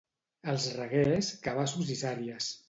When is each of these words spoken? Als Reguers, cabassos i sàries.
Als 0.53 0.63
Reguers, 0.77 1.29
cabassos 1.49 1.93
i 1.97 1.99
sàries. 2.01 2.51